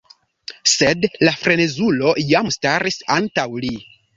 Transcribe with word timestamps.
Sed 0.71 1.03
la 1.29 1.35
frenezulo 1.43 2.15
jam 2.33 2.51
staris 2.59 3.01
antaŭ 3.19 3.49
li. 3.67 3.75